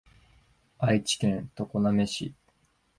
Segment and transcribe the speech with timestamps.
[0.79, 2.33] 愛知県常滑市